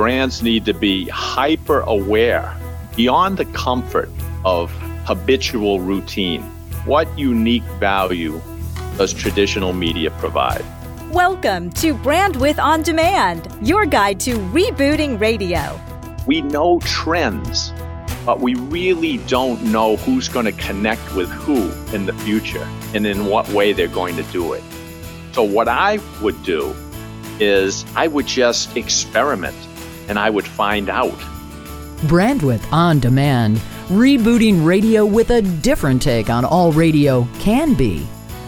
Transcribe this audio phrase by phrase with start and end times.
[0.00, 2.56] brands need to be hyper aware
[2.96, 4.08] beyond the comfort
[4.46, 4.70] of
[5.04, 6.40] habitual routine.
[6.86, 8.40] What unique value
[8.96, 10.64] does traditional media provide?
[11.10, 15.78] Welcome to Brandwidth On Demand, your guide to rebooting radio.
[16.26, 17.74] We know trends,
[18.24, 23.06] but we really don't know who's going to connect with who in the future and
[23.06, 24.62] in what way they're going to do it.
[25.32, 26.74] So, what I would do
[27.38, 29.56] is I would just experiment
[30.10, 31.16] and I would find out.
[32.08, 33.58] Brandwidth On Demand,
[33.88, 38.06] rebooting radio with a different take on all radio can be.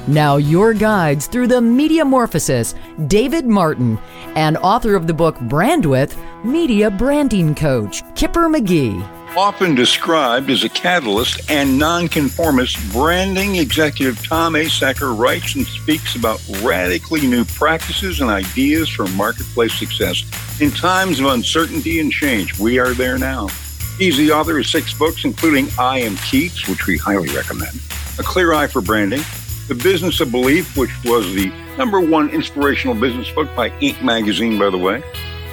[0.09, 2.75] Now, your guides through the Mediamorphosis,
[3.09, 3.99] David Martin,
[4.35, 9.22] and author of the book Brandwidth, Media Branding Coach, Kipper McGee.
[9.37, 16.39] Often described as a catalyst and nonconformist, branding executive Tom Asacker writes and speaks about
[16.61, 20.23] radically new practices and ideas for marketplace success
[20.61, 22.59] in times of uncertainty and change.
[22.59, 23.49] We are there now.
[23.97, 27.81] He's the author of six books, including I Am Keats, which we highly recommend,
[28.19, 29.23] A Clear Eye for Branding,
[29.67, 34.05] The Business of Belief, which was the number one inspirational business book by Inc.
[34.05, 35.03] magazine, by the way,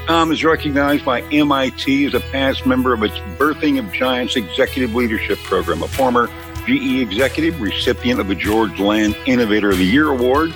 [0.10, 4.96] Tom is recognized by MIT as a past member of its Birthing of Giants Executive
[4.96, 6.32] Leadership Program, a former
[6.66, 10.52] GE executive, recipient of the George Land Innovator of the Year Award,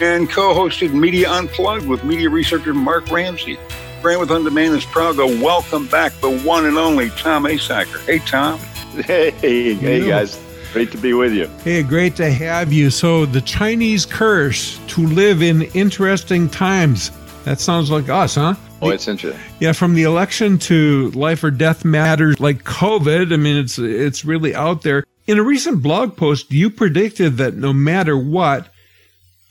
[0.00, 3.58] and co hosted Media Unplugged with media researcher Mark Ramsey.
[4.02, 8.06] Brandwidth On Demand is proud to welcome back the one and only Tom Asacker.
[8.06, 8.60] Hey, Tom.
[9.04, 10.40] Hey, hey, guys.
[10.72, 11.48] Great to be with you.
[11.64, 12.88] Hey, great to have you.
[12.88, 17.10] So, the Chinese curse to live in interesting times.
[17.42, 18.54] That sounds like us, huh?
[18.82, 19.40] Oh, it's interesting.
[19.60, 23.32] Yeah, from the election to life or death matters like COVID.
[23.32, 25.04] I mean, it's it's really out there.
[25.28, 28.68] In a recent blog post, you predicted that no matter what,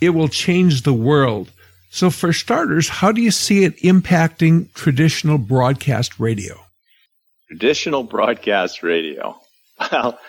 [0.01, 1.49] it will change the world.
[1.89, 6.59] So, for starters, how do you see it impacting traditional broadcast radio?
[7.47, 9.39] Traditional broadcast radio.
[9.91, 10.19] Well,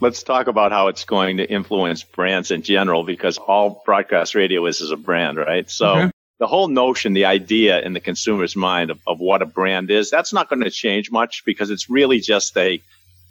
[0.00, 4.64] let's talk about how it's going to influence brands in general because all broadcast radio
[4.66, 5.68] is is a brand, right?
[5.68, 9.46] So, okay the whole notion, the idea in the consumer's mind of, of what a
[9.46, 12.80] brand is, that's not going to change much because it's really just a,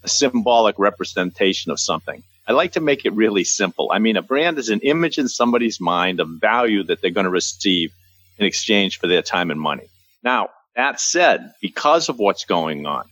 [0.03, 2.21] a, symbolic representation of something.
[2.47, 3.91] I like to make it really simple.
[3.91, 7.25] I mean, a brand is an image in somebody's mind of value that they're going
[7.25, 7.93] to receive
[8.37, 9.87] in exchange for their time and money.
[10.23, 13.05] Now, that said, because of what's going on,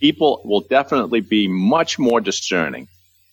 [0.00, 2.88] people will definitely be much more discerning.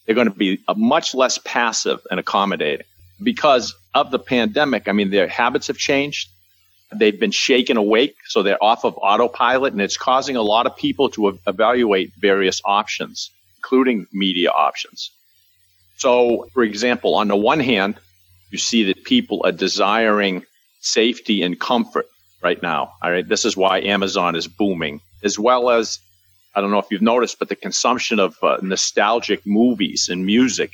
[0.05, 2.85] They're going to be uh, much less passive and accommodating
[3.21, 6.29] because of the pandemic, I mean, their habits have changed.
[6.95, 10.75] They've been shaken awake, so they're off of autopilot, and it's causing a lot of
[10.75, 15.11] people to evaluate various options, including media options.
[15.97, 17.95] So, for example, on the one hand,
[18.51, 20.43] you see that people are desiring
[20.81, 22.05] safety and comfort
[22.41, 22.93] right now.
[23.01, 25.99] All right, this is why Amazon is booming, as well as
[26.55, 30.71] I don't know if you've noticed, but the consumption of uh, nostalgic movies and music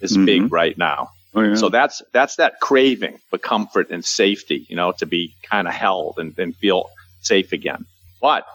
[0.00, 0.24] is mm-hmm.
[0.24, 1.10] big right now.
[1.34, 1.54] Oh, yeah.
[1.54, 5.74] So that's that's that craving for comfort and safety, you know, to be kind of
[5.74, 7.86] held and, and feel safe again.
[8.20, 8.46] But,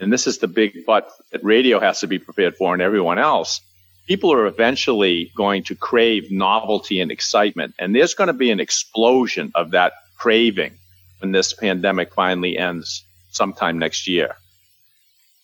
[0.00, 3.18] and this is the big but that radio has to be prepared for and everyone
[3.18, 3.60] else,
[4.06, 7.74] people are eventually going to crave novelty and excitement.
[7.78, 10.72] And there's going to be an explosion of that craving
[11.20, 14.36] when this pandemic finally ends sometime next year.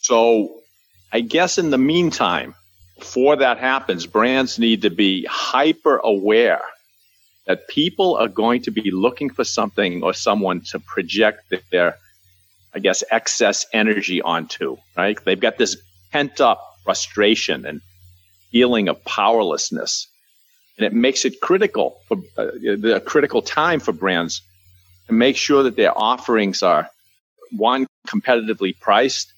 [0.00, 0.60] So
[1.12, 2.54] I guess in the meantime,
[2.98, 6.62] before that happens, brands need to be hyper aware
[7.48, 11.96] that people are going to be looking for something or someone to project their,
[12.74, 15.18] I guess, excess energy onto, right?
[15.24, 15.74] They've got this
[16.12, 17.80] pent up frustration and
[18.52, 20.06] feeling of powerlessness.
[20.76, 22.44] And it makes it critical for uh,
[22.84, 24.42] the critical time for brands
[25.06, 26.90] to make sure that their offerings are
[27.50, 29.32] one, competitively priced,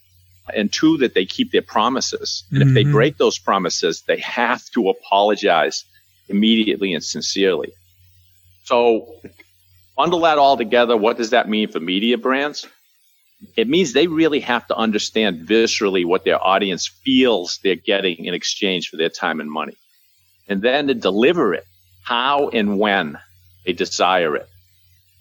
[0.52, 2.42] and two, that they keep their promises.
[2.50, 2.68] And mm-hmm.
[2.68, 2.92] if they mm-hmm.
[2.92, 5.84] break those promises, they have to apologize
[6.28, 7.72] immediately and sincerely.
[8.70, 9.16] So
[9.96, 10.96] bundle that all together.
[10.96, 12.68] What does that mean for media brands?
[13.56, 18.32] It means they really have to understand viscerally what their audience feels they're getting in
[18.32, 19.76] exchange for their time and money.
[20.46, 21.64] And then to deliver it
[22.04, 23.18] how and when
[23.66, 24.48] they desire it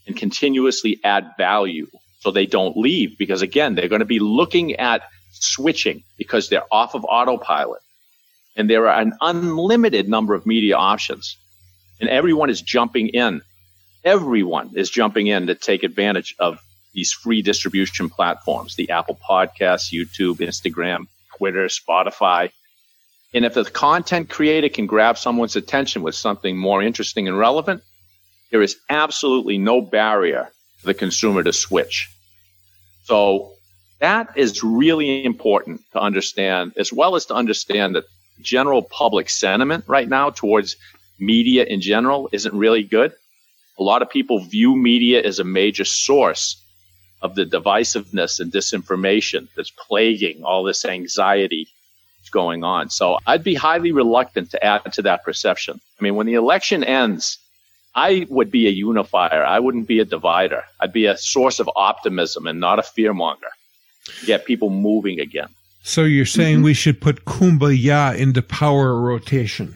[0.05, 1.87] and continuously add value
[2.19, 6.71] so they don't leave because again, they're going to be looking at switching because they're
[6.71, 7.81] off of autopilot
[8.55, 11.35] and there are an unlimited number of media options
[11.99, 13.41] and everyone is jumping in.
[14.03, 16.59] Everyone is jumping in to take advantage of
[16.93, 21.07] these free distribution platforms, the Apple Podcasts, YouTube, Instagram,
[21.37, 22.51] Twitter, Spotify.
[23.33, 27.83] And if the content creator can grab someone's attention with something more interesting and relevant,
[28.51, 30.49] there is absolutely no barrier
[30.79, 32.09] for the consumer to switch.
[33.03, 33.51] So
[33.99, 38.05] That is really important to understand, as well as to understand that
[38.41, 40.77] general public sentiment right now towards
[41.19, 43.13] media in general isn't really good.
[43.77, 46.61] A lot of people view media as a major source
[47.21, 51.67] of the divisiveness and disinformation that's plaguing all this anxiety
[52.31, 52.89] going on.
[52.89, 55.79] So I'd be highly reluctant to add to that perception.
[55.99, 57.37] I mean, when the election ends,
[57.95, 59.43] I would be a unifier.
[59.43, 60.63] I wouldn't be a divider.
[60.79, 63.51] I'd be a source of optimism and not a fearmonger.
[64.25, 65.49] Get people moving again.
[65.81, 66.65] So you're saying mm-hmm.
[66.65, 69.75] we should put kumbaya into power rotation?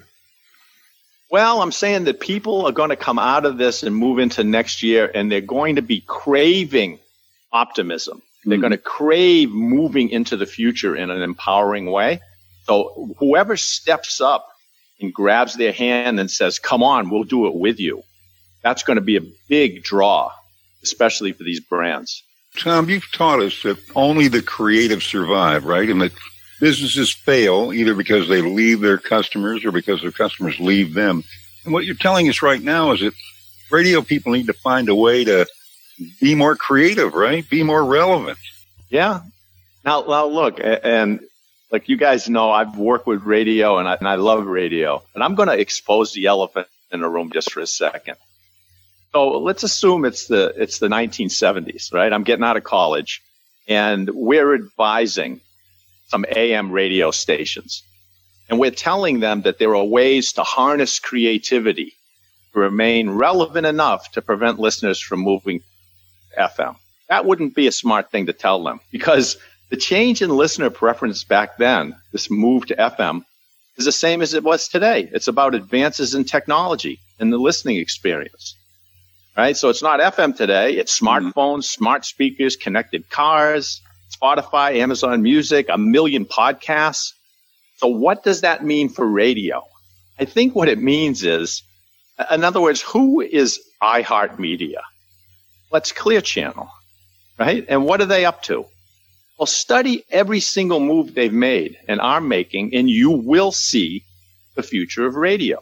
[1.33, 4.43] Well, I'm saying that people are going to come out of this and move into
[4.43, 6.99] next year, and they're going to be craving
[7.51, 8.21] optimism.
[8.45, 8.61] They're mm-hmm.
[8.61, 12.21] going to crave moving into the future in an empowering way.
[12.65, 14.47] So whoever steps up
[15.01, 18.03] and grabs their hand and says, come on, we'll do it with you.
[18.61, 20.31] That's going to be a big draw,
[20.83, 22.21] especially for these brands.
[22.59, 25.89] Tom, you've taught us that only the creative survive, right?
[25.89, 26.11] And that
[26.63, 31.21] businesses fail either because they leave their customers or because their customers leave them.
[31.65, 33.11] And what you're telling us right now is that
[33.69, 35.45] radio people need to find a way to
[36.21, 37.47] be more creative, right?
[37.49, 38.39] Be more relevant.
[38.89, 39.23] Yeah.
[39.83, 41.19] Now, now look, and
[41.69, 45.03] like you guys know, I've worked with radio and I, and I love radio.
[45.13, 48.15] And I'm going to expose the elephant in the room just for a second.
[49.11, 52.13] So let's assume it's the it's the 1970s, right?
[52.13, 53.21] I'm getting out of college,
[53.67, 55.41] and we're advising
[56.13, 57.81] some AM radio stations,
[58.47, 61.91] and we're telling them that there are ways to harness creativity
[62.53, 65.59] to remain relevant enough to prevent listeners from moving
[66.37, 66.75] FM.
[67.09, 69.37] That wouldn't be a smart thing to tell them because
[69.71, 73.23] the change in listener preference back then, this move to FM,
[73.77, 75.09] is the same as it was today.
[75.13, 78.55] It's about advances in technology and the listening experience.
[79.35, 79.57] Right?
[79.57, 80.73] So it's not FM today.
[80.73, 81.07] It's mm-hmm.
[81.07, 81.81] smartphones, mm-hmm.
[81.81, 83.81] smart speakers, connected cars,
[84.15, 87.13] Spotify, Amazon Music, a million podcasts.
[87.77, 89.63] So what does that mean for radio?
[90.19, 91.63] I think what it means is,
[92.31, 94.81] in other words, who is iHeartMedia?
[95.71, 96.69] Let's Clear Channel,
[97.39, 97.65] right?
[97.67, 98.65] And what are they up to?
[99.39, 104.03] Well, study every single move they've made and are making, and you will see
[104.55, 105.59] the future of radio.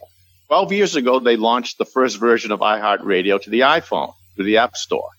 [0.48, 4.58] 12 years ago, they launched the first version of iHeartRadio to the iPhone through the
[4.58, 5.10] App Store.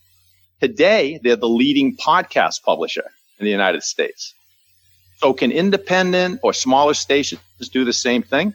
[0.60, 3.10] Today, they're the leading podcast publisher
[3.42, 4.34] in the United States.
[5.16, 7.40] So, can independent or smaller stations
[7.72, 8.54] do the same thing?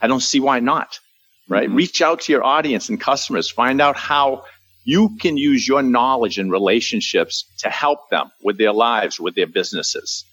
[0.00, 1.00] I don't see why not,
[1.48, 1.68] right?
[1.68, 1.76] Mm-hmm.
[1.76, 4.44] Reach out to your audience and customers, find out how
[4.84, 9.46] you can use your knowledge and relationships to help them with their lives, with their
[9.46, 10.24] businesses.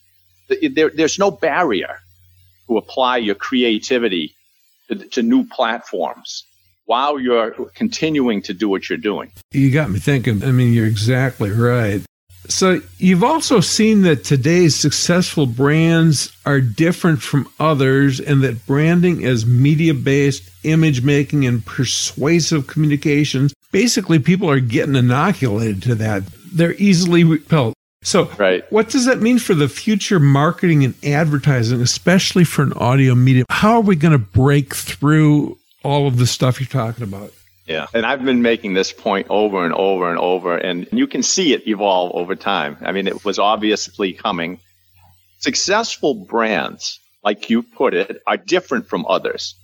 [0.50, 2.00] There, there's no barrier
[2.68, 4.36] to apply your creativity
[4.90, 6.46] to, to new platforms
[6.86, 9.32] while you're continuing to do what you're doing.
[9.52, 10.44] You got me thinking.
[10.44, 12.04] I mean, you're exactly right.
[12.48, 19.22] So you've also seen that today's successful brands are different from others and that branding
[19.22, 23.54] is media based image making and persuasive communications.
[23.72, 26.24] Basically, people are getting inoculated to that.
[26.54, 27.74] They're easily repelled.
[28.04, 28.70] So, right.
[28.72, 33.46] what does that mean for the future marketing and advertising, especially for an audio medium?
[33.50, 37.32] How are we going to break through all of the stuff you're talking about?
[37.66, 37.88] Yeah.
[37.94, 41.54] And I've been making this point over and over and over, and you can see
[41.54, 42.78] it evolve over time.
[42.82, 44.60] I mean, it was obviously coming.
[45.40, 49.56] Successful brands, like you put it, are different from others,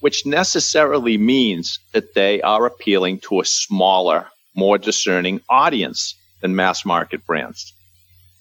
[0.00, 6.84] which necessarily means that they are appealing to a smaller, more discerning audience than mass
[6.84, 7.72] market brands.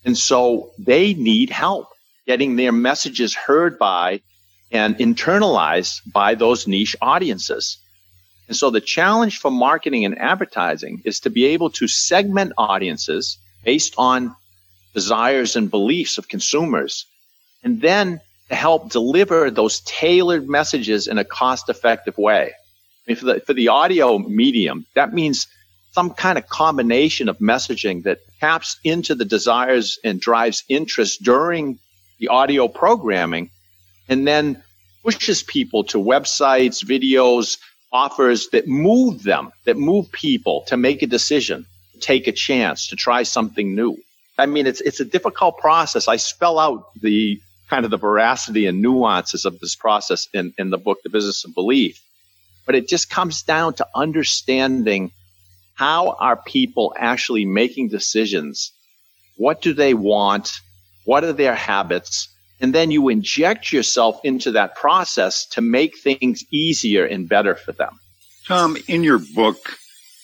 [0.05, 1.89] And so they need help
[2.27, 4.21] getting their messages heard by
[4.71, 7.77] and internalized by those niche audiences.
[8.47, 13.37] And so the challenge for marketing and advertising is to be able to segment audiences
[13.63, 14.35] based on
[14.93, 17.05] desires and beliefs of consumers,
[17.63, 22.53] and then to help deliver those tailored messages in a cost effective way.
[22.53, 25.47] I mean, for the, for the audio medium, that means
[25.91, 31.79] some kind of combination of messaging that taps into the desires and drives interest during
[32.19, 33.49] the audio programming
[34.07, 34.63] and then
[35.03, 37.57] pushes people to websites, videos,
[37.97, 41.65] offers that move them, that move people to make a decision,
[41.99, 43.97] take a chance, to try something new.
[44.37, 46.07] I mean, it's, it's a difficult process.
[46.07, 50.69] I spell out the kind of the veracity and nuances of this process in, in
[50.69, 51.99] the book, The Business of Belief.
[52.65, 55.11] But it just comes down to understanding
[55.73, 58.71] how are people actually making decisions?
[59.37, 60.61] What do they want?
[61.05, 62.29] What are their habits?
[62.59, 67.71] And then you inject yourself into that process to make things easier and better for
[67.71, 67.99] them.
[68.47, 69.57] Tom, in your book,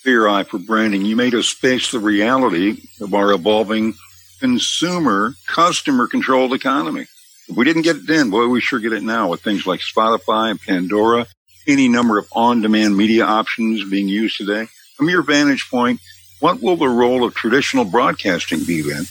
[0.04, 3.94] Clear Eye for Branding, you made us face the reality of our evolving
[4.40, 7.06] consumer, customer controlled economy.
[7.48, 9.82] If we didn't get it then, boy, we sure get it now with things like
[9.82, 11.28] Spotify and Pandora,
[11.68, 14.68] any number of on demand media options being used today.
[14.96, 16.00] From your vantage point,
[16.40, 19.06] what will the role of traditional broadcasting be then?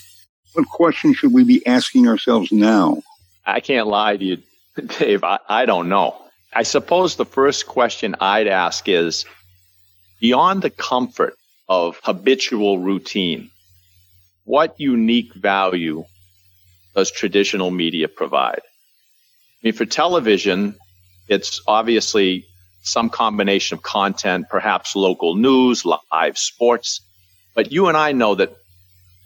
[0.54, 3.02] What questions should we be asking ourselves now?
[3.44, 4.38] I can't lie to you,
[4.98, 5.24] Dave.
[5.24, 6.16] I, I don't know.
[6.52, 9.24] I suppose the first question I'd ask is
[10.20, 11.34] beyond the comfort
[11.68, 13.50] of habitual routine,
[14.44, 16.04] what unique value
[16.94, 18.60] does traditional media provide?
[18.60, 20.74] I mean, for television,
[21.28, 22.44] it's obviously
[22.82, 27.00] some combination of content, perhaps local news, live sports.
[27.54, 28.56] But you and I know that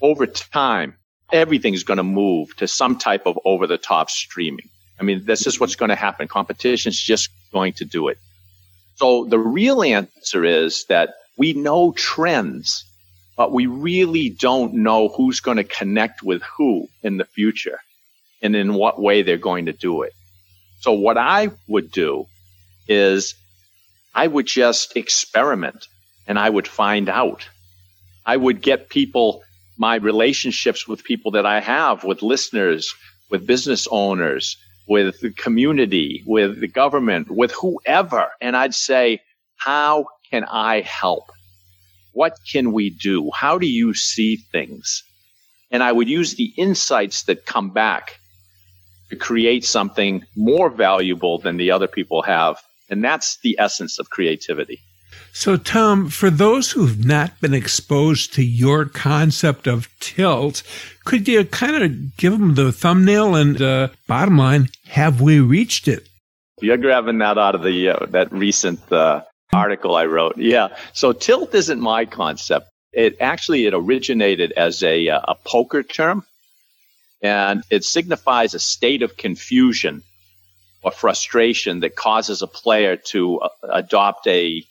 [0.00, 0.94] over time,
[1.32, 4.68] everything's going to move to some type of over the top streaming.
[4.98, 6.28] I mean, this is what's going to happen.
[6.28, 8.18] Competition's just going to do it.
[8.96, 12.84] So the real answer is that we know trends,
[13.36, 17.78] but we really don't know who's going to connect with who in the future
[18.40, 20.14] and in what way they're going to do it.
[20.80, 22.26] So what I would do
[22.88, 23.34] is
[24.14, 25.88] I would just experiment
[26.26, 27.48] and I would find out.
[28.24, 29.42] I would get people,
[29.78, 32.94] my relationships with people that I have, with listeners,
[33.30, 34.56] with business owners,
[34.88, 38.28] with the community, with the government, with whoever.
[38.40, 39.20] And I'd say,
[39.56, 41.30] how can I help?
[42.12, 43.30] What can we do?
[43.34, 45.02] How do you see things?
[45.70, 48.18] And I would use the insights that come back
[49.10, 52.62] to create something more valuable than the other people have.
[52.88, 54.80] And that's the essence of creativity.
[55.38, 60.62] So, Tom, for those who've not been exposed to your concept of tilt,
[61.04, 64.70] could you kind of give them the thumbnail and uh, bottom line?
[64.86, 66.08] Have we reached it?
[66.62, 70.38] You're grabbing that out of the uh, that recent uh, article I wrote.
[70.38, 70.68] Yeah.
[70.94, 72.70] So tilt isn't my concept.
[72.94, 76.24] It actually it originated as a uh, a poker term,
[77.20, 80.02] and it signifies a state of confusion
[80.82, 84.64] or frustration that causes a player to uh, adopt a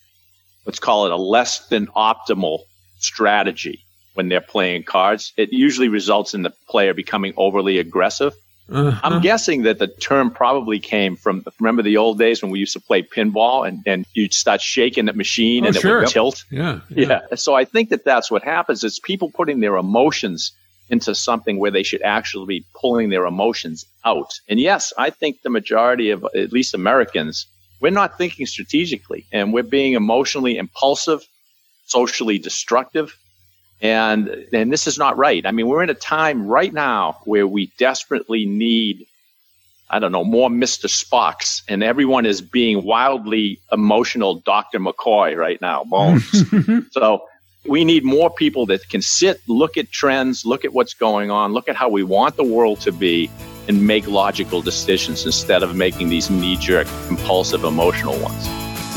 [0.66, 2.64] let's call it a less than optimal
[2.98, 5.34] strategy when they're playing cards.
[5.38, 8.34] It usually results in the player becoming overly aggressive.
[8.68, 9.00] Uh-huh.
[9.04, 12.74] I'm guessing that the term probably came from remember the old days when we used
[12.74, 15.98] to play pinball and, and you'd start shaking the machine oh, and sure.
[15.98, 16.44] it would tilt.
[16.50, 17.22] Yeah, yeah.
[17.30, 17.36] Yeah.
[17.36, 20.52] So I think that that's what happens is people putting their emotions
[20.90, 24.34] into something where they should actually be pulling their emotions out.
[24.50, 27.46] And yes, I think the majority of at least Americans
[27.80, 31.28] we're not thinking strategically and we're being emotionally impulsive,
[31.86, 33.18] socially destructive.
[33.82, 35.46] And, and this is not right.
[35.46, 39.06] I mean, we're in a time right now where we desperately need,
[39.90, 40.88] I don't know, more Mr.
[40.88, 44.80] Spocks and everyone is being wildly emotional Dr.
[44.80, 46.44] McCoy right now, Bones.
[46.92, 47.26] so
[47.68, 51.52] we need more people that can sit, look at trends, look at what's going on,
[51.52, 53.30] look at how we want the world to be,
[53.68, 58.46] and make logical decisions instead of making these knee jerk, impulsive, emotional ones.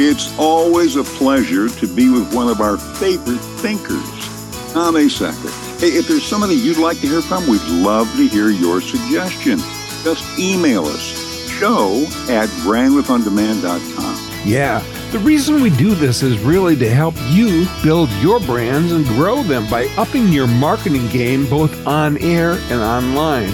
[0.01, 5.81] It's always a pleasure to be with one of our favorite thinkers, Tom Asacker.
[5.81, 9.59] Hey, if there's somebody you'd like to hear from, we'd love to hear your suggestion.
[10.05, 14.29] Just email us, show at brandwidthondemand.com.
[14.45, 14.83] Yeah.
[15.11, 19.43] The reason we do this is really to help you build your brands and grow
[19.43, 23.49] them by upping your marketing game both on air and online.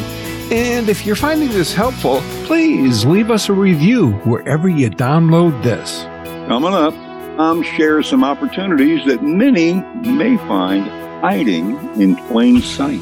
[0.52, 6.02] And if you're finding this helpful, please leave us a review wherever you download this.
[6.48, 6.94] Coming up,
[7.36, 9.74] Tom shares some opportunities that many
[10.08, 10.86] may find
[11.22, 13.00] hiding in plain sight.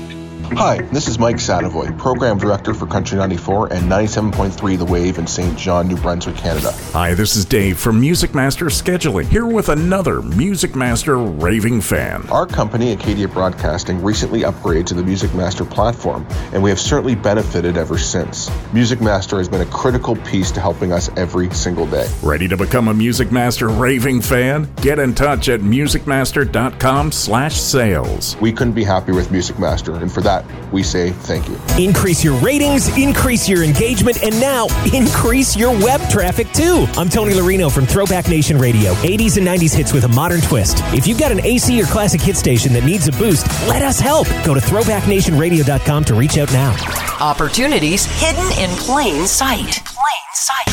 [0.57, 5.27] Hi, this is Mike Sadavoy, Program Director for Country 94 and 97.3 The Wave in
[5.27, 6.73] Saint John, New Brunswick, Canada.
[6.93, 12.29] Hi, this is Dave from Music Master Scheduling, here with another Music Master raving fan.
[12.29, 17.15] Our company, Acadia Broadcasting, recently upgraded to the Music Master platform, and we have certainly
[17.15, 18.51] benefited ever since.
[18.75, 22.09] Music Master has been a critical piece to helping us every single day.
[22.23, 24.73] Ready to become a Music Master raving fan?
[24.77, 28.37] Get in touch at musicmaster.com slash sales.
[28.37, 30.42] We couldn't be happier with Music Master, and for that,
[30.73, 31.59] we say thank you.
[31.79, 36.87] Increase your ratings, increase your engagement, and now increase your web traffic too.
[36.97, 40.79] I'm Tony Larino from Throwback Nation Radio, 80s and 90s hits with a modern twist.
[40.95, 44.01] If you've got an AC or classic hit station that needs a boost, let us
[44.01, 44.27] help.
[44.45, 46.75] Go to throwbacknationradio.com to reach out now.
[47.21, 49.81] Opportunities Hidden in plain sight.
[49.85, 50.67] Plain sight.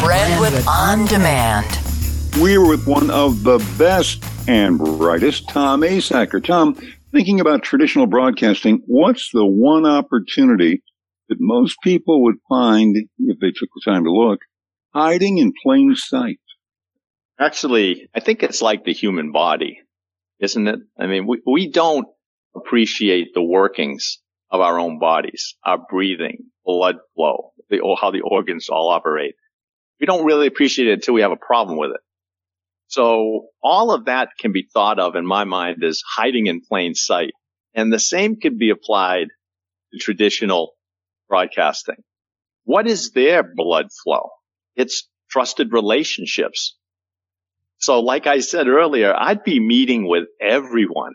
[0.00, 1.66] Brandwidth on demand.
[2.40, 6.44] We're with one of the best and brightest, Tom Asacker.
[6.44, 6.76] Tom,
[7.14, 10.82] thinking about traditional broadcasting, what's the one opportunity
[11.28, 14.40] that most people would find, if they took the time to look,
[14.92, 16.40] hiding in plain sight?
[17.38, 19.80] Actually, I think it's like the human body,
[20.40, 20.80] isn't it?
[20.98, 22.06] I mean, we, we don't
[22.54, 24.18] appreciate the workings
[24.50, 29.34] of our own bodies, our breathing, blood flow, the, how the organs all operate.
[30.00, 32.00] We don't really appreciate it until we have a problem with it.
[32.94, 36.94] So all of that can be thought of in my mind as hiding in plain
[36.94, 37.32] sight.
[37.74, 39.26] And the same could be applied
[39.92, 40.74] to traditional
[41.28, 41.96] broadcasting.
[42.62, 44.28] What is their blood flow?
[44.76, 46.76] It's trusted relationships.
[47.78, 51.14] So like I said earlier, I'd be meeting with everyone,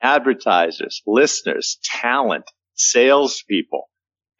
[0.00, 3.90] advertisers, listeners, talent, salespeople,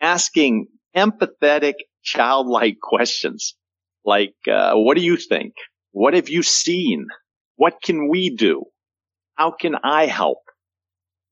[0.00, 1.74] asking empathetic,
[2.04, 3.56] childlike questions
[4.04, 5.54] like, uh, what do you think?
[5.92, 7.06] What have you seen?
[7.56, 8.64] What can we do?
[9.34, 10.38] How can I help?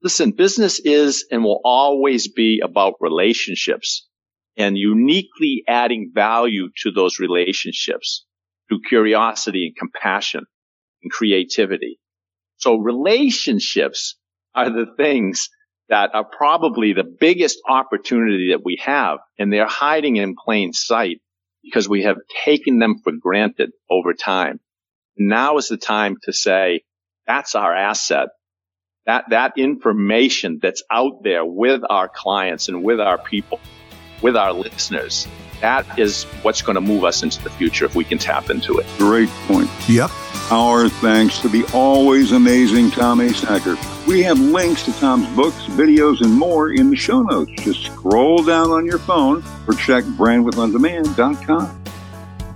[0.02, 4.06] Listen, business is and will always be about relationships
[4.56, 8.24] and uniquely adding value to those relationships
[8.68, 10.44] through curiosity and compassion
[11.02, 11.98] and creativity.
[12.56, 14.16] So relationships
[14.54, 15.48] are the things
[15.88, 21.20] that are probably the biggest opportunity that we have and they're hiding in plain sight
[21.68, 24.60] because we have taken them for granted over time.
[25.16, 26.82] Now is the time to say
[27.26, 28.28] that's our asset.
[29.06, 33.58] That, that information that's out there with our clients and with our people,
[34.20, 35.26] with our listeners,
[35.60, 38.78] that is what's going to move us into the future if we can tap into
[38.78, 38.86] it.
[38.98, 39.70] Great point.
[39.88, 40.10] Yep.
[40.50, 43.76] Our thanks to the always amazing Tom Asacker.
[44.06, 47.50] We have links to Tom's books, videos, and more in the show notes.
[47.58, 51.82] Just scroll down on your phone or check brandwidthondemand.com.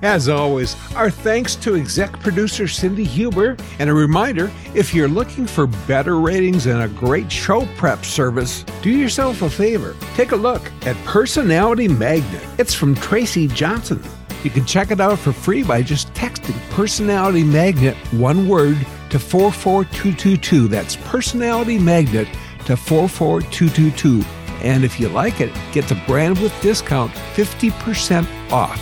[0.01, 5.47] As always, our thanks to exec producer Cindy Huber, and a reminder if you're looking
[5.47, 9.95] for better ratings and a great show prep service, do yourself a favor.
[10.15, 12.43] Take a look at Personality Magnet.
[12.59, 14.03] It's from Tracy Johnson.
[14.43, 18.79] You can check it out for free by just texting Personality Magnet, one word,
[19.11, 20.69] to 44222.
[20.69, 22.27] That's Personality Magnet
[22.67, 24.25] to 44222.
[24.63, 28.81] And if you like it, get the Brandwidth discount 50% off.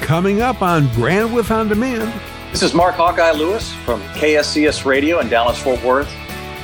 [0.00, 2.12] Coming up on Brandwidth On Demand.
[2.50, 6.12] This is Mark Hawkeye Lewis from KSCS Radio in Dallas Fort Worth.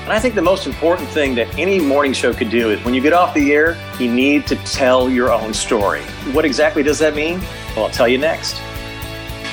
[0.05, 2.93] And I think the most important thing that any morning show could do is when
[2.93, 6.03] you get off the air, you need to tell your own story.
[6.33, 7.41] What exactly does that mean?
[7.75, 8.61] Well, I'll tell you next.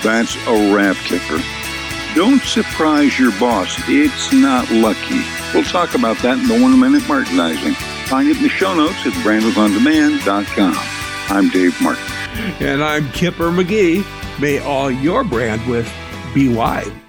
[0.03, 1.41] That's a rap kicker.
[2.15, 3.73] Don't surprise your boss.
[3.87, 5.21] It's not lucky.
[5.53, 7.73] We'll talk about that in the one minute merchandising.
[8.07, 10.73] Find it in the show notes at brandwidthondemand.com.
[11.29, 12.03] I'm Dave Martin.
[12.59, 14.03] And I'm Kipper McGee.
[14.41, 15.89] May all your brandwidth
[16.33, 17.00] be wide.